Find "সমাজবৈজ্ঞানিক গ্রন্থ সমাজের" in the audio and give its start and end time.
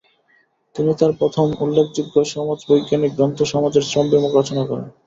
2.33-3.83